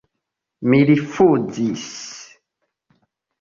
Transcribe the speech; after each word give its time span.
Mi 0.71 0.79
rifuzis. 0.89 1.85